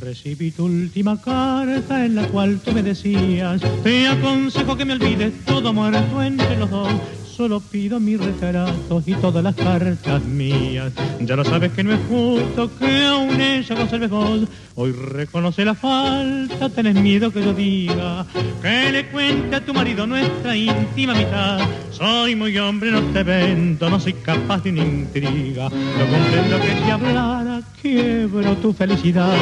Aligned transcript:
Recibí 0.00 0.50
tu 0.50 0.64
última 0.64 1.20
carta 1.20 2.06
en 2.06 2.14
la 2.14 2.26
cual 2.28 2.58
tú 2.62 2.72
me 2.72 2.82
decías, 2.82 3.60
te 3.82 4.08
aconsejo 4.08 4.74
que 4.74 4.86
me 4.86 4.94
olvides 4.94 5.44
todo 5.44 5.74
muerto 5.74 6.22
entre 6.22 6.56
los 6.56 6.70
dos 6.70 6.88
solo 7.40 7.58
pido 7.58 7.98
mi 7.98 8.18
retrato 8.18 9.02
y 9.06 9.14
todas 9.14 9.42
las 9.42 9.54
cartas 9.54 10.22
mías. 10.24 10.92
Ya 11.20 11.36
lo 11.36 11.42
sabes 11.42 11.72
que 11.72 11.82
no 11.82 11.90
es 11.90 12.00
justo 12.06 12.70
que 12.78 13.06
aún 13.06 13.40
ella 13.40 13.74
conserves 13.76 14.10
vos. 14.10 14.40
Hoy 14.74 14.92
reconoce 14.92 15.64
la 15.64 15.74
falta, 15.74 16.68
tenés 16.68 16.96
miedo 16.96 17.32
que 17.32 17.42
yo 17.42 17.54
diga 17.54 18.26
que 18.60 18.92
le 18.92 19.06
cuente 19.06 19.56
a 19.56 19.64
tu 19.64 19.72
marido 19.72 20.06
nuestra 20.06 20.54
íntima 20.54 21.14
mitad. 21.14 21.60
Soy 21.90 22.36
muy 22.36 22.58
hombre, 22.58 22.90
no 22.90 23.00
te 23.04 23.22
vendo, 23.22 23.88
no 23.88 23.98
soy 23.98 24.12
capaz 24.12 24.62
de 24.62 24.72
una 24.72 24.84
intriga. 24.84 25.70
No 25.70 26.06
comprendo 26.10 26.60
que 26.60 26.74
te 26.74 26.92
hablara, 26.92 27.62
quiebro 27.80 28.54
tu 28.56 28.74
felicidad. 28.74 29.34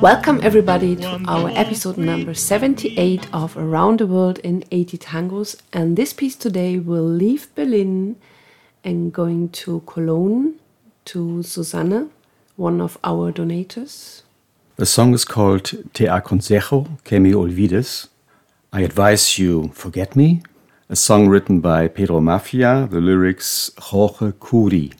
Welcome 0.00 0.40
everybody 0.42 0.96
to 0.96 1.20
our 1.28 1.50
episode 1.50 1.98
number 1.98 2.32
78 2.32 3.28
of 3.34 3.58
Around 3.58 4.00
the 4.00 4.06
World 4.06 4.38
in 4.38 4.64
80 4.70 4.96
Tangos 4.96 5.56
and 5.70 5.98
this 5.98 6.14
piece 6.14 6.34
today 6.34 6.78
will 6.78 7.04
leave 7.04 7.54
Berlin 7.54 8.16
and 8.82 9.12
going 9.12 9.50
to 9.50 9.80
Cologne 9.80 10.54
to 11.04 11.42
Susanne, 11.42 12.08
one 12.56 12.80
of 12.80 12.96
our 13.04 13.30
donators. 13.30 14.22
The 14.76 14.86
song 14.86 15.12
is 15.12 15.26
called 15.26 15.64
Te 15.92 16.06
aconsejo 16.06 16.88
que 17.04 17.20
me 17.20 17.32
olvides. 17.32 18.08
I 18.72 18.80
advise 18.80 19.38
you 19.38 19.68
forget 19.74 20.16
me. 20.16 20.42
A 20.88 20.96
song 20.96 21.28
written 21.28 21.60
by 21.60 21.86
Pedro 21.86 22.20
Maffia, 22.20 22.88
the 22.90 23.00
lyrics 23.00 23.70
Jorge 23.78 24.32
Curi. 24.32 24.94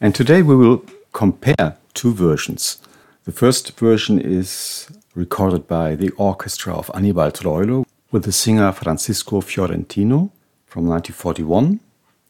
And 0.00 0.14
today 0.14 0.42
we 0.42 0.54
will 0.54 0.84
compare 1.12 1.76
two 1.94 2.12
versions. 2.14 2.78
The 3.24 3.32
first 3.32 3.78
version 3.78 4.20
is 4.20 4.88
recorded 5.14 5.66
by 5.66 5.94
the 5.94 6.10
orchestra 6.10 6.74
of 6.74 6.90
Anibal 6.94 7.30
Troilo 7.30 7.84
with 8.10 8.24
the 8.24 8.32
singer 8.32 8.72
Francisco 8.72 9.40
Fiorentino 9.40 10.30
from 10.66 10.86
1941. 10.86 11.80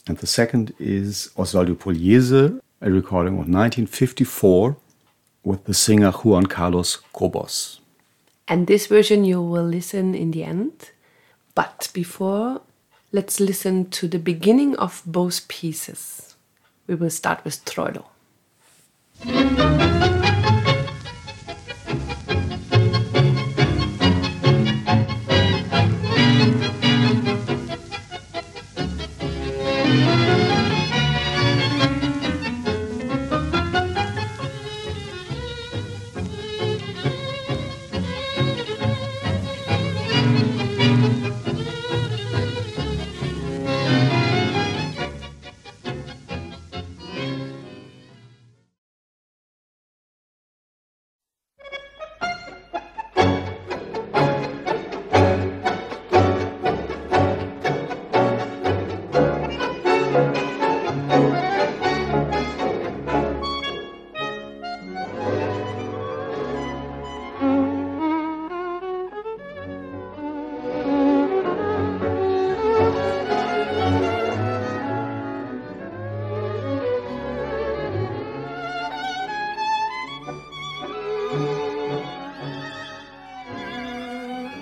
And 0.07 0.19
the 0.19 0.27
second 0.27 0.75
is 0.79 1.31
Osvaldo 1.37 1.75
Pugliese, 1.77 2.61
a 2.81 2.91
recording 2.91 3.35
of 3.35 3.49
1954 3.49 4.77
with 5.45 5.65
the 5.65 5.75
singer 5.75 6.11
Juan 6.11 6.47
Carlos 6.47 6.97
Cobos. 7.13 7.81
And 8.49 8.67
this 8.67 8.87
version 8.89 9.25
you 9.25 9.41
will 9.41 9.65
listen 9.65 10.15
in 10.15 10.33
the 10.33 10.45
end. 10.45 10.91
But 11.55 11.89
before, 11.93 12.63
let's 13.13 13.39
listen 13.39 13.91
to 13.91 14.09
the 14.09 14.19
beginning 14.19 14.77
of 14.77 15.03
both 15.07 15.47
pieces. 15.49 16.35
We 16.87 16.95
will 16.95 17.11
start 17.11 17.45
with 17.45 17.65
Troilo. 17.65 18.05
Thank 19.23 20.15
you. 20.15 20.20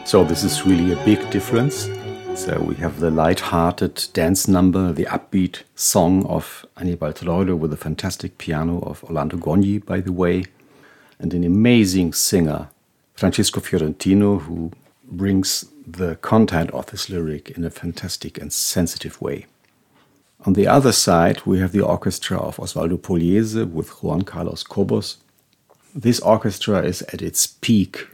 So 0.09 0.25
this 0.25 0.43
is 0.43 0.65
really 0.65 0.95
a 0.95 1.05
big 1.05 1.31
difference. 1.31 1.91
So 2.35 2.59
we 2.61 2.77
have 2.77 2.99
the 2.99 3.11
light-hearted 3.11 4.07
dance 4.15 4.49
number, 4.49 4.91
the 4.91 5.05
upbeat 5.05 5.65
song 5.75 6.25
of 6.25 6.65
Anibal 6.79 7.13
Troilo 7.13 7.55
with 7.55 7.75
a 7.75 7.77
fantastic 7.77 8.39
piano 8.39 8.79
of 8.79 9.05
Orlando 9.05 9.37
Gogni, 9.37 9.85
by 9.85 10.01
the 10.01 10.11
way, 10.11 10.47
and 11.19 11.35
an 11.35 11.45
amazing 11.45 12.15
singer, 12.15 12.71
Francisco 13.13 13.61
Fiorentino, 13.61 14.39
who 14.39 14.73
brings 15.05 15.67
the 15.87 16.17
content 16.17 16.71
of 16.71 16.87
this 16.87 17.11
lyric 17.11 17.51
in 17.51 17.63
a 17.63 17.69
fantastic 17.69 18.39
and 18.39 18.51
sensitive 18.51 19.21
way. 19.21 19.45
On 20.47 20.55
the 20.55 20.67
other 20.67 20.93
side, 20.93 21.43
we 21.45 21.59
have 21.59 21.73
the 21.73 21.85
orchestra 21.85 22.39
of 22.39 22.57
Osvaldo 22.57 22.97
Pugliese 22.97 23.71
with 23.71 24.03
Juan 24.03 24.23
Carlos 24.23 24.63
Cobos. 24.63 25.19
This 25.95 26.19
orchestra 26.21 26.81
is 26.81 27.03
at 27.13 27.21
its 27.21 27.47
peak 27.47 28.07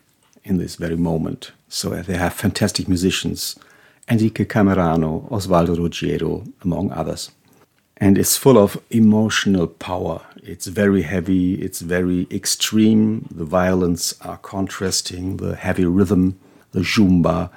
in 0.44 0.59
this 0.59 0.77
very 0.77 0.97
moment. 0.97 1.53
So 1.69 1.91
they 1.91 2.16
have 2.16 2.34
fantastic 2.34 2.87
musicians, 2.88 3.56
Enrique 4.09 4.44
Camerano, 4.44 5.28
Osvaldo 5.31 5.77
Ruggiero, 5.77 6.44
among 6.62 6.93
others. 6.93 7.31
And 7.97 8.19
it's 8.19 8.37
full 8.37 8.59
of 8.59 8.81
emotional 8.91 9.66
power. 9.66 10.21
It's 10.43 10.66
very 10.66 11.03
heavy, 11.03 11.54
it's 11.54 11.81
very 11.81 12.27
extreme. 12.31 13.27
The 13.31 13.44
violins 13.44 14.15
are 14.21 14.37
contrasting, 14.38 15.38
the 15.38 15.56
heavy 15.56 15.87
rhythm, 15.87 16.38
the 16.72 16.81
yumba. 16.81 17.50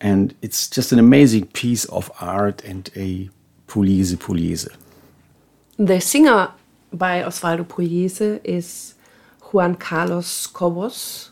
And 0.00 0.34
it's 0.42 0.68
just 0.68 0.90
an 0.90 0.98
amazing 0.98 1.46
piece 1.48 1.84
of 1.86 2.10
art 2.20 2.64
and 2.64 2.90
a 2.96 3.30
Pugliese 3.68 4.16
Pugliese. 4.16 4.74
The 5.76 6.00
singer 6.00 6.50
by 6.92 7.22
Osvaldo 7.22 7.64
Pugliese 7.64 8.40
is 8.42 8.94
Juan 9.52 9.74
Carlos 9.76 10.46
Cobos, 10.46 11.30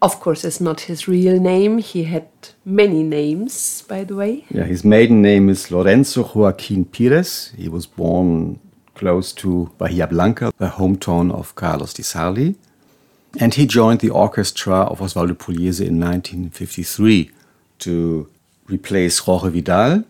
of 0.00 0.20
course, 0.20 0.44
it's 0.44 0.60
not 0.60 0.82
his 0.82 1.08
real 1.08 1.40
name. 1.40 1.78
He 1.78 2.04
had 2.04 2.28
many 2.64 3.02
names, 3.02 3.82
by 3.82 4.04
the 4.04 4.14
way. 4.14 4.44
Yeah, 4.50 4.64
his 4.64 4.84
maiden 4.84 5.22
name 5.22 5.48
is 5.48 5.70
Lorenzo 5.70 6.22
Joaquin 6.22 6.84
Pires. 6.84 7.52
He 7.56 7.68
was 7.68 7.86
born 7.86 8.60
close 8.94 9.32
to 9.32 9.70
Bahia 9.78 10.06
Blanca, 10.06 10.52
the 10.58 10.68
hometown 10.68 11.32
of 11.32 11.54
Carlos 11.54 11.94
Di 11.94 12.02
Sarli. 12.02 12.56
And 13.38 13.54
he 13.54 13.66
joined 13.66 14.00
the 14.00 14.10
orchestra 14.10 14.82
of 14.82 15.00
Osvaldo 15.00 15.34
Pugliese 15.34 15.80
in 15.80 16.00
1953 16.00 17.30
to 17.80 18.28
replace 18.66 19.18
Jorge 19.18 19.50
Vidal. 19.50 20.04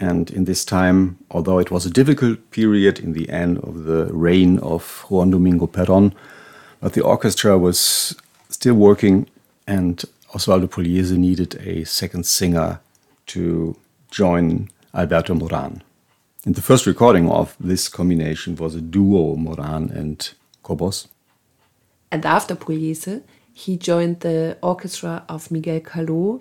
And 0.00 0.30
in 0.30 0.44
this 0.44 0.64
time, 0.64 1.18
although 1.30 1.58
it 1.58 1.70
was 1.70 1.86
a 1.86 1.90
difficult 1.90 2.50
period 2.50 2.98
in 2.98 3.12
the 3.12 3.28
end 3.30 3.58
of 3.58 3.84
the 3.84 4.06
reign 4.12 4.58
of 4.58 5.04
Juan 5.08 5.30
Domingo 5.30 5.66
Perón, 5.66 6.12
but 6.80 6.92
the 6.92 7.02
orchestra 7.02 7.56
was 7.56 8.16
still 8.64 8.76
working, 8.76 9.26
and 9.66 10.02
Osvaldo 10.32 10.66
Pugliese 10.66 11.18
needed 11.18 11.54
a 11.56 11.84
second 11.84 12.24
singer 12.24 12.80
to 13.26 13.76
join 14.10 14.70
Alberto 14.94 15.34
Moran. 15.34 15.82
And 16.46 16.54
the 16.54 16.62
first 16.62 16.86
recording 16.86 17.28
of 17.30 17.54
this 17.60 17.90
combination 17.90 18.56
was 18.56 18.74
a 18.74 18.80
duo, 18.80 19.36
Moran 19.36 19.90
and 19.90 20.18
Cobos. 20.62 21.08
And 22.10 22.24
after 22.24 22.56
Pugliese, 22.56 23.22
he 23.52 23.76
joined 23.76 24.20
the 24.20 24.56
orchestra 24.62 25.24
of 25.28 25.50
Miguel 25.50 25.80
Caló 25.80 26.40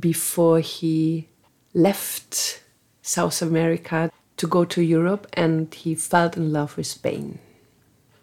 before 0.00 0.60
he 0.60 1.28
left 1.74 2.62
South 3.02 3.42
America 3.42 4.10
to 4.38 4.46
go 4.46 4.64
to 4.64 4.80
Europe 4.80 5.26
and 5.34 5.74
he 5.74 5.94
fell 5.94 6.30
in 6.30 6.50
love 6.50 6.78
with 6.78 6.86
Spain. 6.86 7.38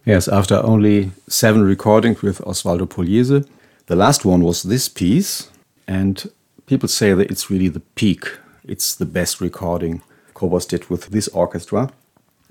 Yes, 0.06 0.28
after 0.28 0.58
only 0.58 1.10
seven 1.28 1.64
recordings 1.64 2.22
with 2.22 2.38
Osvaldo 2.42 2.86
Pugliese, 2.86 3.48
the 3.88 3.96
last 3.96 4.24
one 4.24 4.44
was 4.44 4.62
this 4.62 4.88
piece, 4.88 5.50
and 5.88 6.30
people 6.68 6.88
say 6.88 7.16
that 7.16 7.32
it's 7.32 7.50
really 7.50 7.70
the 7.70 7.80
peak. 7.80 8.38
It's 8.64 8.94
the 8.94 9.08
best 9.08 9.42
recording 9.42 10.04
Cobos 10.36 10.68
did 10.68 10.92
with 10.92 11.08
this 11.08 11.28
orchestra. 11.30 11.92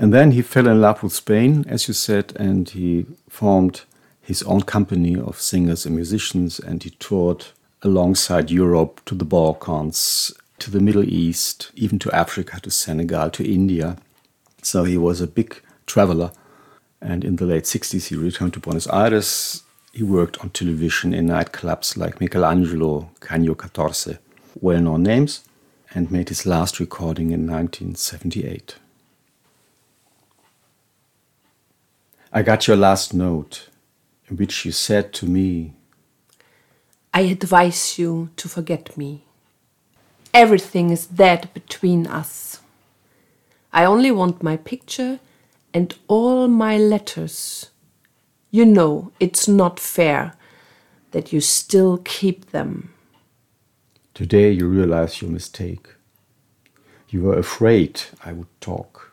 And 0.00 0.12
then 0.12 0.32
he 0.32 0.42
fell 0.42 0.66
in 0.66 0.80
love 0.80 1.04
with 1.04 1.12
Spain, 1.12 1.64
as 1.68 1.86
you 1.86 1.94
said, 1.94 2.32
and 2.34 2.68
he 2.68 3.06
formed 3.28 3.82
his 4.20 4.42
own 4.42 4.62
company 4.62 5.16
of 5.16 5.40
singers 5.40 5.86
and 5.86 5.94
musicians, 5.94 6.58
and 6.58 6.82
he 6.82 6.90
toured 6.90 7.46
alongside 7.82 8.50
Europe 8.50 9.00
to 9.04 9.14
the 9.14 9.24
Balkans, 9.24 10.32
to 10.58 10.72
the 10.72 10.80
Middle 10.80 11.04
East, 11.04 11.70
even 11.76 12.00
to 12.00 12.10
Africa, 12.10 12.58
to 12.62 12.70
Senegal, 12.72 13.30
to 13.30 13.48
India. 13.48 13.96
So 14.60 14.82
he 14.82 14.96
was 14.96 15.20
a 15.20 15.28
big 15.28 15.62
traveler 15.86 16.32
And 17.04 17.22
in 17.22 17.36
the 17.36 17.44
late 17.44 17.64
60s, 17.64 18.08
he 18.08 18.16
returned 18.16 18.54
to 18.54 18.60
Buenos 18.60 18.86
Aires. 18.86 19.62
He 19.92 20.02
worked 20.02 20.38
on 20.38 20.48
television 20.50 21.12
in 21.12 21.26
nightclubs 21.26 21.98
like 21.98 22.18
Michelangelo, 22.18 23.10
Caño 23.20 23.54
14, 23.54 24.18
well 24.62 24.80
known 24.80 25.02
names, 25.02 25.44
and 25.92 26.10
made 26.10 26.30
his 26.30 26.46
last 26.46 26.80
recording 26.80 27.30
in 27.30 27.46
1978. 27.46 28.76
I 32.32 32.42
got 32.42 32.66
your 32.66 32.78
last 32.78 33.12
note, 33.12 33.68
in 34.28 34.38
which 34.38 34.64
you 34.64 34.72
said 34.72 35.12
to 35.12 35.26
me, 35.26 35.74
I 37.12 37.20
advise 37.20 37.98
you 37.98 38.30
to 38.36 38.48
forget 38.48 38.96
me. 38.96 39.24
Everything 40.32 40.88
is 40.88 41.06
dead 41.06 41.50
between 41.52 42.06
us. 42.06 42.60
I 43.74 43.84
only 43.84 44.10
want 44.10 44.42
my 44.42 44.56
picture 44.56 45.20
and 45.74 45.92
all 46.06 46.46
my 46.46 46.78
letters. 46.78 47.70
You 48.52 48.64
know 48.64 49.10
it's 49.18 49.48
not 49.48 49.80
fair 49.80 50.34
that 51.10 51.32
you 51.32 51.40
still 51.40 51.98
keep 51.98 52.52
them. 52.52 52.94
Today 54.14 54.52
you 54.52 54.68
realize 54.68 55.20
your 55.20 55.30
mistake. 55.30 55.88
You 57.08 57.22
were 57.22 57.38
afraid 57.38 58.02
I 58.24 58.32
would 58.32 58.60
talk, 58.60 59.12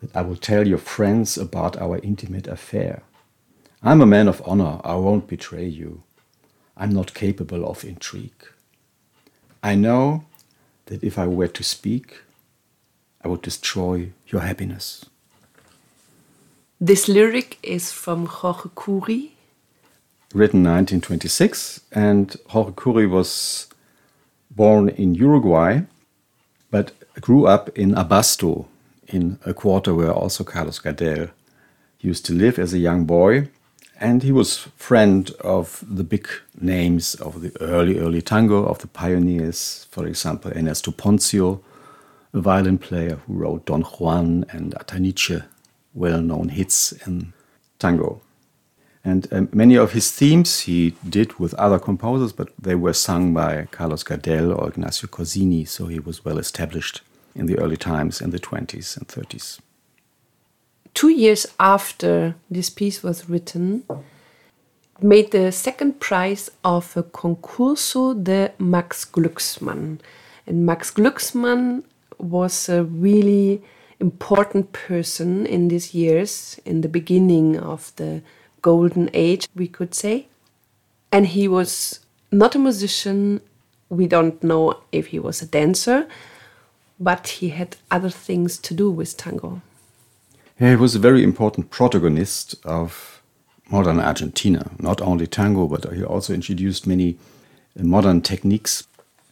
that 0.00 0.16
I 0.16 0.22
would 0.22 0.40
tell 0.40 0.66
your 0.66 0.78
friends 0.78 1.36
about 1.36 1.76
our 1.76 1.98
intimate 1.98 2.46
affair. 2.46 3.02
I'm 3.82 4.00
a 4.00 4.06
man 4.06 4.28
of 4.28 4.42
honor, 4.46 4.80
I 4.84 4.94
won't 4.94 5.26
betray 5.26 5.66
you. 5.66 6.04
I'm 6.76 6.90
not 6.90 7.14
capable 7.14 7.66
of 7.66 7.84
intrigue. 7.84 8.44
I 9.62 9.74
know 9.74 10.24
that 10.86 11.02
if 11.02 11.18
I 11.18 11.26
were 11.26 11.48
to 11.48 11.62
speak, 11.62 12.22
I 13.22 13.28
would 13.28 13.42
destroy 13.42 14.12
your 14.28 14.42
happiness. 14.42 15.06
This 16.86 17.08
lyric 17.08 17.56
is 17.62 17.90
from 17.90 18.26
Jorge 18.26 18.68
Curi. 18.76 19.30
Written 20.34 20.62
1926, 20.64 21.80
and 21.92 22.36
Jorge 22.48 22.72
Curi 22.72 23.08
was 23.08 23.68
born 24.50 24.90
in 24.90 25.14
Uruguay, 25.14 25.80
but 26.70 26.92
grew 27.22 27.46
up 27.46 27.70
in 27.70 27.94
Abasto, 27.94 28.66
in 29.08 29.38
a 29.46 29.54
quarter 29.54 29.94
where 29.94 30.12
also 30.12 30.44
Carlos 30.44 30.78
Gardel 30.78 31.30
used 32.00 32.26
to 32.26 32.34
live 32.34 32.58
as 32.58 32.74
a 32.74 32.78
young 32.78 33.06
boy 33.06 33.48
and 33.98 34.22
he 34.22 34.30
was 34.30 34.68
friend 34.76 35.30
of 35.40 35.82
the 35.88 36.04
big 36.04 36.28
names 36.60 37.14
of 37.14 37.40
the 37.40 37.50
early 37.62 37.98
early 37.98 38.20
tango 38.20 38.62
of 38.66 38.80
the 38.80 38.88
pioneers 38.88 39.86
for 39.90 40.04
example 40.06 40.50
ernesto 40.50 40.90
ponzio 40.90 41.60
a 42.34 42.40
violin 42.40 42.76
player 42.76 43.20
who 43.26 43.32
wrote 43.32 43.64
don 43.64 43.82
juan 43.82 44.44
and 44.50 44.74
ataniche 45.94 46.00
well-known 46.00 46.48
hits 46.48 46.92
in 47.06 47.32
tango 47.78 48.20
and 49.06 49.26
um, 49.32 49.48
many 49.52 49.76
of 49.76 49.92
his 49.92 50.10
themes 50.10 50.60
he 50.60 50.94
did 51.08 51.38
with 51.38 51.54
other 51.54 51.78
composers 51.78 52.32
but 52.32 52.48
they 52.58 52.74
were 52.74 52.92
sung 52.92 53.34
by 53.34 53.66
carlos 53.70 54.04
gardel 54.04 54.56
or 54.56 54.68
ignacio 54.68 55.08
corsini 55.08 55.66
so 55.66 55.86
he 55.86 55.98
was 55.98 56.24
well 56.24 56.38
established 56.38 57.02
in 57.34 57.46
the 57.46 57.58
early 57.58 57.76
times 57.76 58.20
in 58.20 58.30
the 58.30 58.38
20s 58.38 58.96
and 58.96 59.08
30s 59.08 59.60
two 60.94 61.08
years 61.10 61.46
after 61.58 62.34
this 62.50 62.70
piece 62.70 63.02
was 63.02 63.28
written, 63.28 63.84
made 65.02 65.32
the 65.32 65.52
second 65.52 66.00
prize 66.00 66.50
of 66.64 66.96
a 66.96 67.02
concurso 67.02 68.14
de 68.14 68.52
Max 68.58 69.04
Glucksmann. 69.04 69.98
And 70.46 70.64
Max 70.64 70.90
Glucksmann 70.90 71.82
was 72.18 72.68
a 72.68 72.84
really 72.84 73.62
important 74.00 74.72
person 74.72 75.46
in 75.46 75.68
these 75.68 75.94
years, 75.94 76.60
in 76.64 76.80
the 76.80 76.88
beginning 76.88 77.58
of 77.58 77.92
the 77.96 78.22
golden 78.62 79.10
age, 79.12 79.48
we 79.54 79.68
could 79.68 79.94
say. 79.94 80.26
And 81.12 81.26
he 81.26 81.48
was 81.48 82.00
not 82.32 82.54
a 82.54 82.58
musician, 82.58 83.40
we 83.88 84.06
don't 84.06 84.42
know 84.42 84.80
if 84.90 85.08
he 85.08 85.18
was 85.18 85.42
a 85.42 85.46
dancer, 85.46 86.06
but 86.98 87.28
he 87.28 87.50
had 87.50 87.76
other 87.90 88.10
things 88.10 88.58
to 88.58 88.74
do 88.74 88.90
with 88.90 89.16
tango. 89.16 89.60
He 90.58 90.76
was 90.76 90.94
a 90.94 90.98
very 90.98 91.22
important 91.22 91.70
protagonist 91.70 92.54
of 92.64 93.22
modern 93.70 94.00
Argentina, 94.00 94.70
not 94.78 95.00
only 95.00 95.26
tango, 95.26 95.66
but 95.66 95.92
he 95.92 96.04
also 96.04 96.32
introduced 96.32 96.86
many 96.86 97.16
modern 97.76 98.20
techniques 98.20 98.86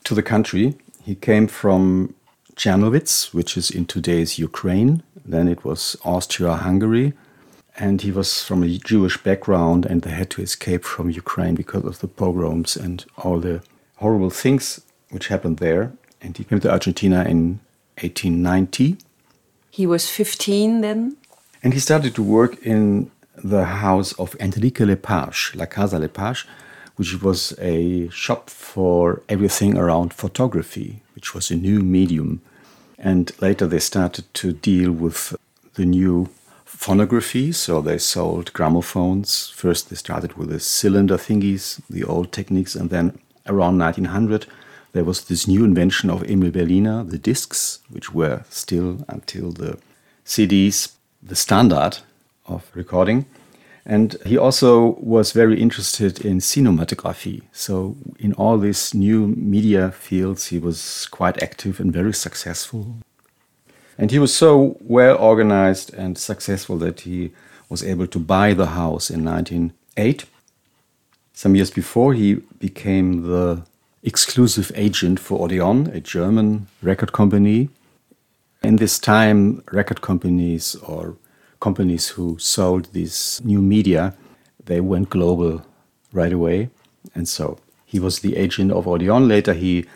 to 0.04 0.14
the 0.14 0.22
country. 0.22 0.74
He 1.04 1.14
came 1.14 1.46
from 1.46 2.14
Czernowitz, 2.62 3.34
which 3.34 3.56
is 3.56 3.70
in 3.70 3.86
today's 3.86 4.38
Ukraine. 4.38 5.02
Then 5.24 5.48
it 5.48 5.64
was 5.64 5.96
Austria 6.04 6.54
Hungary. 6.54 7.12
And 7.76 8.02
he 8.02 8.12
was 8.12 8.42
from 8.44 8.62
a 8.62 8.78
Jewish 8.90 9.16
background, 9.22 9.86
and 9.86 10.02
they 10.02 10.10
had 10.10 10.30
to 10.30 10.42
escape 10.42 10.84
from 10.84 11.10
Ukraine 11.10 11.54
because 11.54 11.84
of 11.84 11.98
the 12.00 12.08
pogroms 12.08 12.76
and 12.76 13.04
all 13.16 13.38
the 13.40 13.62
horrible 13.96 14.30
things 14.30 14.80
which 15.10 15.28
happened 15.28 15.56
there. 15.58 15.92
And 16.20 16.36
he 16.36 16.44
came 16.44 16.60
to 16.60 16.70
Argentina 16.70 17.24
in 17.24 17.60
1890 18.00 18.98
he 19.72 19.86
was 19.86 20.10
15 20.10 20.82
then. 20.82 21.16
And 21.62 21.72
he 21.72 21.80
started 21.80 22.14
to 22.16 22.22
work 22.22 22.62
in 22.62 23.10
the 23.42 23.64
house 23.64 24.12
of 24.18 24.36
Enrique 24.38 24.84
Lepage, 24.84 25.52
La 25.54 25.64
Casa 25.64 25.98
Lepage, 25.98 26.46
which 26.96 27.22
was 27.22 27.54
a 27.58 28.10
shop 28.10 28.50
for 28.50 29.22
everything 29.30 29.78
around 29.78 30.12
photography, 30.12 31.00
which 31.14 31.34
was 31.34 31.50
a 31.50 31.56
new 31.56 31.80
medium. 31.80 32.42
And 33.02 33.32
later 33.40 33.66
they 33.66 33.80
started 33.80 34.32
to 34.34 34.52
deal 34.52 34.92
with 34.92 35.36
the 35.74 35.84
new 35.84 36.28
phonography, 36.64 37.52
so 37.52 37.80
they 37.80 37.98
sold 37.98 38.52
gramophones. 38.52 39.50
First 39.50 39.90
they 39.90 39.96
started 39.96 40.34
with 40.34 40.48
the 40.48 40.60
cylinder 40.60 41.18
thingies, 41.18 41.80
the 41.90 42.04
old 42.04 42.32
techniques, 42.32 42.76
and 42.76 42.90
then 42.90 43.18
around 43.46 43.78
1900 43.78 44.46
there 44.92 45.04
was 45.04 45.24
this 45.24 45.48
new 45.48 45.64
invention 45.64 46.10
of 46.10 46.22
Emil 46.30 46.50
Berliner, 46.50 47.02
the 47.02 47.18
discs, 47.18 47.78
which 47.88 48.12
were 48.12 48.44
still 48.50 49.04
until 49.08 49.50
the 49.50 49.78
CDs 50.24 50.92
the 51.22 51.36
standard 51.36 51.98
of 52.46 52.70
recording. 52.74 53.26
And 53.84 54.16
he 54.24 54.38
also 54.38 54.96
was 55.00 55.32
very 55.32 55.60
interested 55.60 56.24
in 56.24 56.38
cinematography. 56.38 57.42
So, 57.52 57.96
in 58.18 58.32
all 58.34 58.58
these 58.58 58.94
new 58.94 59.26
media 59.26 59.90
fields, 59.90 60.46
he 60.46 60.58
was 60.58 61.06
quite 61.10 61.42
active 61.42 61.80
and 61.80 61.92
very 61.92 62.14
successful. 62.14 62.96
And 63.98 64.10
he 64.10 64.20
was 64.20 64.34
so 64.34 64.76
well 64.80 65.16
organized 65.16 65.92
and 65.94 66.16
successful 66.16 66.78
that 66.78 67.00
he 67.00 67.32
was 67.68 67.82
able 67.82 68.06
to 68.06 68.18
buy 68.18 68.54
the 68.54 68.66
house 68.66 69.10
in 69.10 69.24
1908. 69.24 70.26
Some 71.34 71.56
years 71.56 71.70
before, 71.70 72.14
he 72.14 72.34
became 72.60 73.22
the 73.22 73.62
exclusive 74.02 74.70
agent 74.74 75.18
for 75.18 75.44
Odeon, 75.44 75.88
a 75.88 76.00
German 76.00 76.68
record 76.82 77.12
company. 77.12 77.68
In 78.62 78.76
this 78.76 78.98
time, 78.98 79.62
record 79.72 80.02
companies 80.02 80.76
or 80.76 81.16
companies 81.62 82.08
who 82.08 82.36
sold 82.38 82.84
these 82.92 83.40
new 83.44 83.62
media, 83.62 84.14
they 84.66 84.80
went 84.80 85.08
global 85.08 85.64
right 86.12 86.32
away. 86.32 86.68
And 87.14 87.26
so 87.28 87.58
he 87.86 87.98
was 88.00 88.18
the 88.18 88.36
agent 88.36 88.72
of 88.72 88.86
Odeon. 88.86 89.28
Later, 89.28 89.54
he 89.54 89.86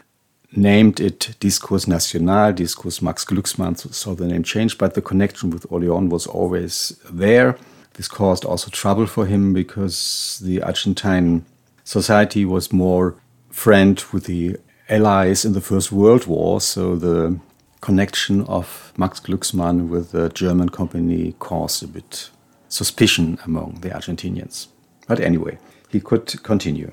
named 0.52 1.00
it 1.00 1.36
Discos 1.40 1.88
National, 1.88 2.52
Discos 2.52 3.02
Max 3.02 3.24
Glucksmann, 3.24 3.76
so 3.92 4.14
the 4.14 4.26
name 4.26 4.44
changed, 4.44 4.78
but 4.78 4.94
the 4.94 5.02
connection 5.02 5.50
with 5.50 5.70
Odeon 5.72 6.08
was 6.08 6.26
always 6.26 6.98
there. 7.10 7.56
This 7.94 8.08
caused 8.08 8.44
also 8.44 8.70
trouble 8.70 9.06
for 9.06 9.26
him 9.26 9.52
because 9.52 10.40
the 10.44 10.62
Argentine 10.62 11.44
society 11.84 12.44
was 12.44 12.72
more 12.72 13.16
friend 13.50 14.02
with 14.12 14.24
the 14.24 14.56
Allies 14.88 15.44
in 15.44 15.52
the 15.52 15.60
First 15.60 15.90
World 15.90 16.26
War, 16.26 16.60
so 16.60 16.96
the 16.96 17.40
connection 17.80 18.42
of 18.42 18.92
Max 18.96 19.20
Glucksmann 19.20 19.88
with 19.88 20.12
the 20.12 20.28
German 20.28 20.68
company 20.68 21.34
caused 21.38 21.82
a 21.82 21.86
bit 21.86 22.30
suspicion 22.68 23.38
among 23.44 23.78
the 23.80 23.90
Argentinians. 23.90 24.68
But 25.06 25.20
anyway, 25.20 25.58
he 25.88 26.00
could 26.00 26.42
continue. 26.42 26.92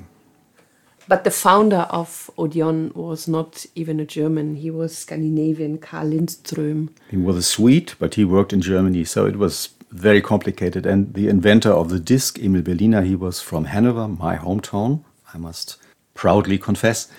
But 1.08 1.26
the 1.26 1.32
founder 1.32 1.86
of 1.90 2.30
Odeon 2.38 2.92
was 2.96 3.28
not 3.28 3.66
even 3.76 4.00
a 4.00 4.06
German. 4.06 4.56
He 4.56 4.72
was 4.72 4.98
Scandinavian, 4.98 5.78
Carl 5.78 6.12
Lindström. 6.12 6.90
He 7.10 7.18
was 7.18 7.36
a 7.36 7.44
Swede, 7.44 7.94
but 8.00 8.16
he 8.16 8.24
worked 8.24 8.54
in 8.54 8.62
Germany, 8.62 9.04
so 9.04 9.26
it 9.26 9.36
was 9.36 9.70
very 9.92 10.22
complicated. 10.22 10.86
And 10.86 11.14
the 11.14 11.28
inventor 11.28 11.72
of 11.72 11.90
the 11.90 12.00
disc, 12.00 12.40
Emil 12.40 12.62
Berliner, 12.62 13.02
he 13.02 13.16
was 13.16 13.42
from 13.42 13.66
Hanover, 13.66 14.08
my 14.08 14.38
hometown, 14.38 15.04
I 15.34 15.38
must 15.38 15.78
proudly 16.14 16.58
confess. 16.58 17.12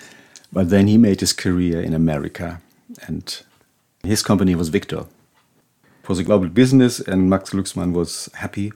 But 0.51 0.69
then 0.69 0.87
he 0.87 0.97
made 0.97 1.19
his 1.19 1.33
career 1.33 1.81
in 1.81 1.93
America, 1.93 2.61
and 3.07 3.41
his 4.07 4.21
company 4.23 4.55
was 4.55 4.69
Victor. 4.69 5.05
It 6.03 6.09
was 6.09 6.19
a 6.19 6.23
global 6.23 6.49
business, 6.49 6.99
and 6.99 7.29
Max 7.29 7.49
Glucksmann 7.49 7.93
was 7.93 8.29
happy. 8.35 8.71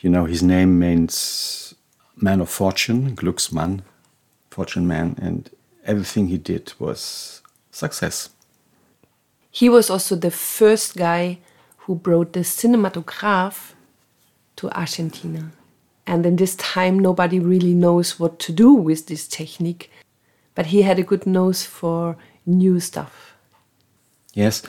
You 0.00 0.10
know, 0.10 0.26
his 0.26 0.42
name 0.42 0.78
means 0.78 1.74
man 2.16 2.40
of 2.40 2.48
fortune, 2.48 3.16
Glucksmann, 3.16 3.82
fortune 4.50 4.86
man, 4.86 5.16
and 5.20 5.50
everything 5.84 6.28
he 6.28 6.38
did 6.38 6.72
was 6.78 7.42
success. 7.70 8.30
He 9.50 9.68
was 9.68 9.90
also 9.90 10.14
the 10.14 10.30
first 10.30 10.96
guy 10.96 11.38
who 11.78 11.94
brought 11.94 12.32
the 12.32 12.40
cinematograph 12.40 13.72
to 14.56 14.70
Argentina. 14.70 15.52
And 16.06 16.24
in 16.24 16.36
this 16.36 16.54
time, 16.56 16.98
nobody 16.98 17.40
really 17.40 17.74
knows 17.74 18.20
what 18.20 18.38
to 18.40 18.52
do 18.52 18.72
with 18.72 19.06
this 19.06 19.26
technique. 19.26 19.90
But 20.54 20.66
he 20.66 20.82
had 20.82 20.98
a 20.98 21.02
good 21.02 21.26
nose 21.26 21.64
for 21.64 22.16
new 22.46 22.80
stuff. 22.80 23.34
Yes, 24.34 24.62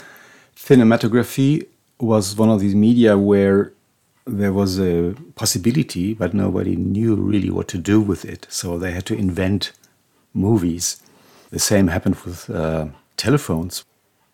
cinematography 0.56 1.68
was 2.00 2.36
one 2.36 2.50
of 2.50 2.60
these 2.60 2.76
media 2.76 3.18
where 3.18 3.74
there 4.26 4.54
was 4.54 4.80
a 4.80 5.16
possibility, 5.36 6.14
but 6.14 6.34
nobody 6.34 6.76
knew 6.76 7.16
really 7.16 7.50
what 7.50 7.68
to 7.70 7.78
do 7.78 8.00
with 8.00 8.26
it. 8.26 8.48
So 8.50 8.78
they 8.78 8.92
had 8.92 9.06
to 9.08 9.16
invent 9.16 9.72
movies. 10.34 11.02
The 11.50 11.60
same 11.60 11.88
happened 11.88 12.16
with 12.18 12.50
uh, 12.50 12.88
telephones. 13.18 13.84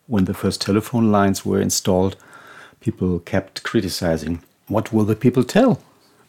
When 0.08 0.26
the 0.26 0.34
first 0.34 0.62
telephone 0.62 1.12
lines 1.12 1.46
were 1.46 1.60
installed, 1.60 2.16
people 2.80 3.20
kept 3.20 3.64
criticizing 3.64 4.42
what 4.68 4.92
will 4.92 5.06
the 5.06 5.16
people 5.16 5.44
tell? 5.44 5.82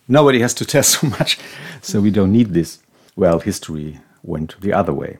Nobody 0.09 0.41
has 0.41 0.55
to 0.55 0.65
tell 0.73 0.83
so 0.83 1.07
much, 1.09 1.39
so 1.81 2.01
we 2.01 2.11
don't 2.11 2.33
need 2.33 2.55
this. 2.55 2.79
Well, 3.17 3.41
history 3.41 4.01
went 4.23 4.61
the 4.61 4.73
other 4.73 4.93
way. 4.93 5.19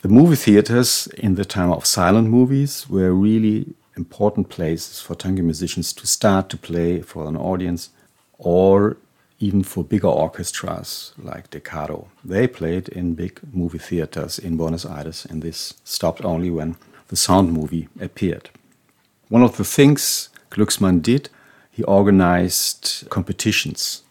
The 0.00 0.08
movie 0.08 0.36
theaters 0.36 1.08
in 1.18 1.34
the 1.34 1.44
time 1.44 1.72
of 1.72 1.84
silent 1.84 2.28
movies 2.28 2.88
were 2.88 3.12
really 3.12 3.74
important 3.96 4.48
places 4.48 5.00
for 5.00 5.16
tango 5.16 5.42
musicians 5.42 5.92
to 5.94 6.06
start 6.06 6.48
to 6.50 6.56
play 6.56 7.00
for 7.02 7.26
an 7.26 7.36
audience 7.36 7.90
or 8.38 8.96
even 9.40 9.64
for 9.64 9.82
bigger 9.82 10.06
orchestras 10.06 11.14
like 11.18 11.50
De 11.50 11.58
Caro. 11.58 12.06
They 12.24 12.46
played 12.46 12.88
in 12.90 13.14
big 13.14 13.40
movie 13.52 13.78
theaters 13.78 14.38
in 14.38 14.56
Buenos 14.56 14.86
Aires, 14.86 15.26
and 15.28 15.42
this 15.42 15.74
stopped 15.82 16.24
only 16.24 16.50
when 16.50 16.76
the 17.08 17.16
sound 17.16 17.52
movie 17.52 17.88
appeared. 18.00 18.50
One 19.28 19.42
of 19.42 19.56
the 19.56 19.64
things 19.64 20.28
Glücksmann 20.52 21.02
did, 21.02 21.28
he 21.72 21.82
organized 21.82 23.08
competitions. 23.10 24.04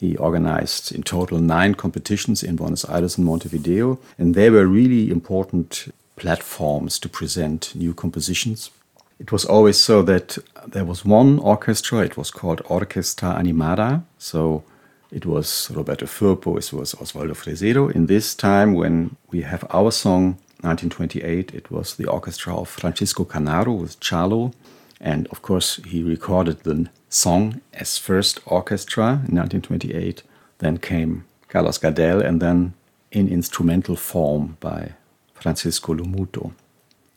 He 0.00 0.16
organized 0.16 0.92
in 0.92 1.02
total 1.02 1.38
nine 1.38 1.74
competitions 1.74 2.42
in 2.42 2.56
Buenos 2.56 2.86
Aires 2.88 3.18
and 3.18 3.26
Montevideo, 3.26 3.98
and 4.18 4.34
they 4.34 4.48
were 4.48 4.66
really 4.66 5.10
important 5.10 5.92
platforms 6.16 6.98
to 7.00 7.08
present 7.08 7.74
new 7.74 7.92
compositions. 7.92 8.70
It 9.18 9.30
was 9.30 9.44
always 9.44 9.78
so 9.78 10.00
that 10.02 10.38
there 10.66 10.86
was 10.86 11.04
one 11.04 11.38
orchestra, 11.38 11.98
it 11.98 12.16
was 12.16 12.30
called 12.30 12.62
Orquesta 12.64 13.38
Animada, 13.38 14.02
so 14.16 14.64
it 15.12 15.26
was 15.26 15.70
Roberto 15.70 16.06
Firpo, 16.06 16.56
it 16.56 16.72
was 16.72 16.94
Osvaldo 16.94 17.34
Fresedo. 17.34 17.94
In 17.94 18.06
this 18.06 18.34
time, 18.34 18.72
when 18.72 19.16
we 19.30 19.42
have 19.42 19.66
our 19.68 19.90
song, 19.90 20.38
1928, 20.62 21.54
it 21.54 21.70
was 21.70 21.96
the 21.96 22.06
orchestra 22.06 22.56
of 22.56 22.70
Francisco 22.70 23.26
Canaro 23.26 23.78
with 23.78 24.00
cello, 24.00 24.52
and 25.00 25.26
of 25.28 25.42
course, 25.42 25.80
he 25.86 26.02
recorded 26.02 26.60
the 26.60 26.88
song 27.08 27.60
as 27.72 27.98
first 27.98 28.40
orchestra 28.46 29.04
in 29.28 29.36
1928. 29.36 30.22
Then 30.58 30.76
came 30.76 31.24
Carlos 31.48 31.78
Gardel, 31.78 32.22
and 32.22 32.40
then 32.40 32.74
in 33.10 33.28
instrumental 33.28 33.96
form 33.96 34.56
by 34.60 34.92
Francisco 35.34 35.94
Lomuto. 35.94 36.52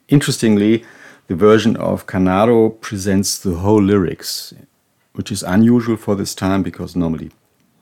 Interestingly, 0.08 0.84
the 1.28 1.36
version 1.36 1.76
of 1.78 2.08
Canaro 2.08 2.80
presents 2.82 3.38
the 3.38 3.56
whole 3.56 3.82
lyrics, 3.82 4.54
which 5.14 5.32
is 5.32 5.44
unusual 5.44 5.98
for 5.98 6.16
this 6.16 6.34
time 6.34 6.64
because 6.64 6.96
normally 6.96 7.32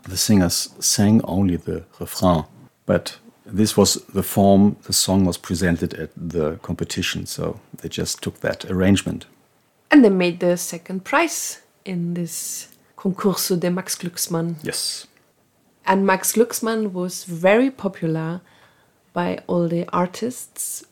the 0.04 0.18
singers 0.18 0.70
sang 0.80 1.22
only 1.24 1.58
the 1.58 1.84
refrain. 2.00 2.46
But 2.86 3.20
this 3.46 3.78
was 3.78 3.96
the 4.14 4.24
form 4.24 4.78
the 4.84 4.94
song 4.94 5.26
was 5.26 5.38
presented 5.38 5.94
at 5.94 6.10
the 6.16 6.58
competition, 6.58 7.26
so 7.26 7.60
they 7.82 7.90
just 7.90 8.22
took 8.22 8.40
that 8.42 8.66
arrangement. 8.66 9.26
And 9.92 10.04
they 10.04 10.10
made 10.10 10.40
the 10.40 10.58
second 10.58 11.04
prize 11.04 11.62
in 11.86 12.14
this 12.14 12.70
Concurso 12.98 13.60
de 13.60 13.70
Max 13.70 13.96
Glücksmann. 13.96 14.56
Yes. 14.64 15.08
And 15.86 16.06
Max 16.06 16.34
Glücksmann 16.34 16.94
was 16.94 17.26
very 17.26 17.70
popular 17.70 18.42
by 19.14 19.40
all 19.48 19.68
the 19.68 19.86
artists 19.92 20.86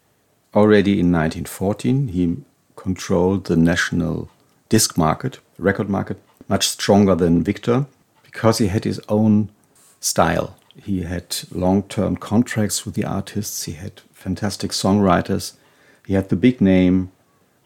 Already 0.55 0.93
in 0.93 1.11
1914, 1.11 2.07
he 2.07 2.37
controlled 2.75 3.45
the 3.45 3.55
national 3.55 4.31
disc 4.67 4.97
market, 4.97 5.39
record 5.59 5.89
market, 5.89 6.19
much 6.47 6.67
stronger 6.67 7.13
than 7.13 7.43
Victor 7.43 7.85
because 8.23 8.57
he 8.57 8.67
had 8.67 8.83
his 8.83 8.99
own 9.07 9.51
style. 9.99 10.57
He 10.75 11.03
had 11.03 11.37
long 11.51 11.83
term 11.83 12.15
contracts 12.15 12.83
with 12.83 12.95
the 12.95 13.05
artists, 13.05 13.63
he 13.63 13.73
had 13.73 14.01
fantastic 14.11 14.71
songwriters, 14.71 15.53
he 16.07 16.15
had 16.15 16.29
the 16.29 16.35
big 16.35 16.61
name 16.61 17.11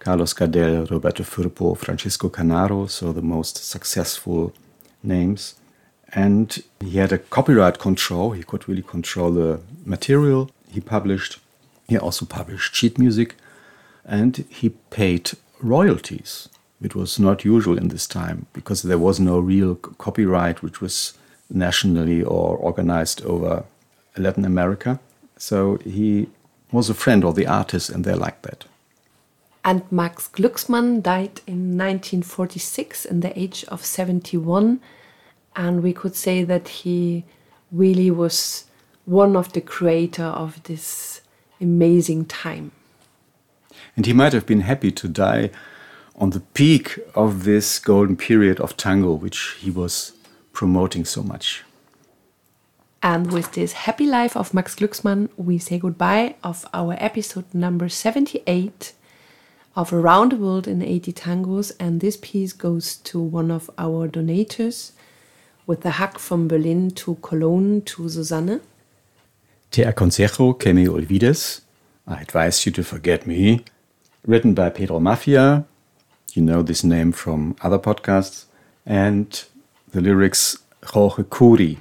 Carlos 0.04 0.34
Gardel, 0.34 0.90
Roberto 0.92 1.24
Firpo, 1.24 1.78
Francisco 1.78 2.30
Canaro, 2.30 2.90
so 2.90 3.14
the 3.14 3.22
most 3.22 3.64
successful 3.64 4.54
names. 5.02 5.56
And 6.14 6.62
he 6.82 6.98
had 6.98 7.14
a 7.14 7.18
copyright 7.18 7.80
control, 7.80 8.32
he 8.32 8.44
could 8.44 8.68
really 8.68 8.82
control 8.84 9.32
the 9.32 9.62
material 9.86 10.52
he 10.70 10.82
published. 10.82 11.40
He 11.88 11.98
also 11.98 12.26
published 12.26 12.76
sheet 12.76 13.00
music 13.00 13.36
and 14.06 14.46
he 14.50 14.70
paid 14.90 15.32
royalties, 15.62 16.50
It 16.82 16.96
was 16.96 17.18
not 17.18 17.46
usual 17.46 17.78
in 17.78 17.88
this 17.88 18.06
time 18.06 18.48
because 18.52 18.82
there 18.82 18.98
was 18.98 19.20
no 19.20 19.40
real 19.40 19.76
copyright 19.76 20.62
which 20.62 20.82
was 20.82 21.14
nationally 21.50 22.22
or 22.22 22.58
organized 22.58 23.24
over 23.24 23.64
Latin 24.18 24.44
America. 24.44 25.00
So 25.38 25.78
he 25.78 26.28
was 26.74 26.90
a 26.90 26.94
friend 26.94 27.24
of 27.24 27.36
the 27.36 27.48
artists 27.48 27.90
and 27.90 28.04
they 28.04 28.14
liked 28.14 28.44
that. 28.44 28.66
And 29.66 29.90
Max 29.92 30.28
Glücksmann 30.28 31.02
died 31.02 31.42
in 31.48 31.78
1946 31.78 33.06
in 33.06 33.22
the 33.22 33.38
age 33.40 33.64
of 33.70 33.86
71. 33.86 34.82
And 35.56 35.82
we 35.82 35.94
could 35.94 36.16
say 36.16 36.44
that 36.44 36.68
he 36.68 37.24
really 37.72 38.12
was 38.12 38.66
one 39.06 39.36
of 39.36 39.54
the 39.54 39.62
creator 39.62 40.24
of 40.24 40.62
this 40.64 41.22
amazing 41.62 42.26
time. 42.26 42.72
And 43.96 44.06
he 44.06 44.14
might 44.14 44.34
have 44.34 44.46
been 44.46 44.62
happy 44.62 44.92
to 44.92 45.08
die 45.08 45.50
on 46.16 46.32
the 46.32 46.40
peak 46.40 47.00
of 47.16 47.44
this 47.44 47.80
golden 47.80 48.18
period 48.18 48.60
of 48.60 48.76
tango, 48.78 49.14
which 49.14 49.56
he 49.60 49.72
was 49.72 50.14
promoting 50.52 51.06
so 51.06 51.24
much. 51.24 51.64
And 53.02 53.32
with 53.32 53.52
this 53.54 53.74
happy 53.74 54.06
life 54.06 54.38
of 54.38 54.54
Max 54.54 54.76
Glücksmann, 54.76 55.30
we 55.36 55.58
say 55.58 55.78
goodbye 55.78 56.36
of 56.44 56.66
our 56.74 56.96
episode 57.00 57.46
number 57.54 57.90
78 57.90 58.94
of 59.76 59.92
Around 59.92 60.32
the 60.32 60.38
World 60.38 60.68
in 60.68 60.82
80 60.82 61.14
Tangos. 61.14 61.72
And 61.80 62.00
this 62.00 62.18
piece 62.18 62.54
goes 62.54 62.98
to 62.98 63.20
one 63.20 63.52
of 63.52 63.70
our 63.78 64.08
donators 64.08 64.92
with 65.66 65.82
the 65.82 65.92
hug 65.92 66.20
from 66.20 66.48
Berlin 66.48 66.92
to 66.92 67.16
Cologne 67.16 67.82
to 67.82 68.10
Susanne. 68.10 68.62
Te 69.72 69.84
aconsejo 69.84 70.60
que 70.60 70.74
me 70.74 70.88
olvides. 70.88 71.62
I 72.08 72.22
advise 72.22 72.66
you 72.66 72.72
to 72.74 72.84
forget 72.84 73.26
me. 73.26 73.66
Written 74.26 74.54
by 74.54 74.70
Pedro 74.70 75.00
Maffia. 75.00 75.66
You 76.34 76.42
know 76.42 76.62
this 76.62 76.84
name 76.84 77.12
from 77.12 77.56
other 77.62 77.80
podcasts. 77.80 78.46
And 78.86 79.44
the 79.92 80.02
lyrics 80.02 80.58
Jorge 80.86 81.24
Curi. 81.24 81.78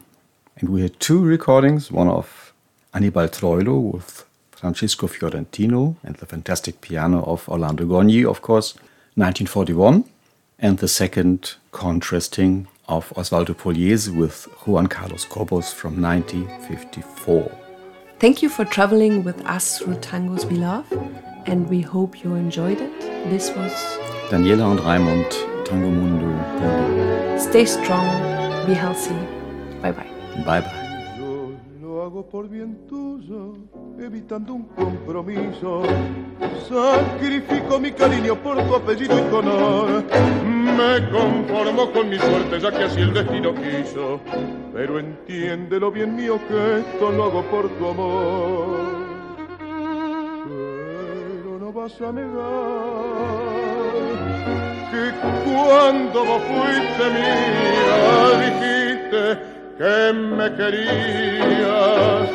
And 0.56 0.68
we 0.68 0.82
had 0.82 0.98
two 1.00 1.22
recordings 1.22 1.90
one 1.90 2.08
of 2.08 2.52
Anibal 2.94 3.28
Troilo 3.28 3.92
with 3.92 4.24
Francisco 4.62 5.08
Fiorentino 5.08 5.96
and 6.04 6.14
the 6.16 6.24
fantastic 6.24 6.80
piano 6.80 7.24
of 7.24 7.48
Orlando 7.48 7.84
Gogni, 7.84 8.24
of 8.24 8.42
course, 8.42 8.76
1941. 9.16 10.04
And 10.60 10.78
the 10.78 10.86
second 10.86 11.54
contrasting 11.72 12.68
of 12.86 13.12
Osvaldo 13.16 13.54
Pugliese 13.54 14.14
with 14.14 14.44
Juan 14.64 14.86
Carlos 14.86 15.24
Cobos 15.24 15.72
from 15.72 16.00
1954. 16.00 17.50
Thank 18.20 18.40
you 18.40 18.48
for 18.48 18.64
traveling 18.64 19.24
with 19.24 19.44
us 19.46 19.78
through 19.78 19.96
tangos 19.96 20.44
we 20.44 20.58
love, 20.58 20.86
and 21.46 21.68
we 21.68 21.80
hope 21.80 22.22
you 22.22 22.36
enjoyed 22.36 22.80
it. 22.80 23.00
This 23.30 23.50
was 23.56 23.72
Daniela 24.30 24.70
and 24.70 24.78
Raimund, 24.78 25.30
Tango 25.64 25.90
Mundo, 25.90 26.30
Stay 27.36 27.64
strong, 27.64 28.06
be 28.66 28.74
healthy. 28.74 29.18
Bye 29.82 29.90
bye. 29.90 30.10
Bye 30.46 30.60
bye. 30.60 30.81
Por 32.30 32.48
bien 32.48 32.86
tuyo, 32.86 33.56
evitando 33.98 34.54
un 34.54 34.62
compromiso. 34.68 35.82
Sacrifico 36.66 37.78
mi 37.78 37.92
cariño 37.92 38.36
por 38.36 38.56
tu 38.62 38.74
apellido 38.74 39.18
y 39.18 39.22
tu 39.30 39.36
honor. 39.36 40.04
Me 40.42 41.10
conformo 41.10 41.92
con 41.92 42.08
mi 42.08 42.18
suerte, 42.18 42.58
ya 42.58 42.70
que 42.70 42.84
así 42.84 43.00
el 43.00 43.12
destino 43.12 43.52
quiso. 43.54 44.20
Pero 44.72 44.98
entiéndelo 44.98 45.90
bien 45.90 46.16
mío 46.16 46.40
que 46.48 46.78
esto 46.78 47.12
lo 47.12 47.24
hago 47.24 47.42
por 47.50 47.68
tu 47.68 47.86
amor. 47.88 48.78
Pero 50.48 51.58
no 51.58 51.72
vas 51.72 52.00
a 52.00 52.12
negar 52.12 53.32
que 54.90 55.12
cuando 55.44 56.24
vos 56.24 56.42
fuiste 56.42 57.04
mía 57.10 58.40
dijiste 58.40 59.51
que 59.82 60.12
me 60.12 60.46
querías, 60.54 62.28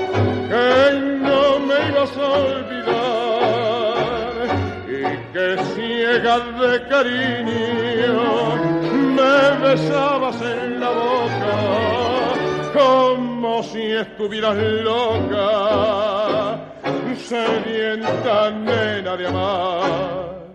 que 0.51 0.99
no 1.27 1.43
me 1.67 1.77
ibas 1.87 2.13
a 2.17 2.27
olvidar 2.49 3.95
y 4.85 5.01
que 5.31 5.47
ciega 5.73 6.35
de 6.59 6.73
cariño 6.89 8.17
me 9.17 9.37
besabas 9.65 10.39
en 10.41 10.79
la 10.81 10.89
boca 10.89 11.55
como 12.73 13.63
si 13.63 13.83
estuvieras 13.93 14.57
loca, 14.83 16.59
sedienta 17.15 18.51
nena 18.51 19.15
de 19.15 19.27
amar 19.27 20.46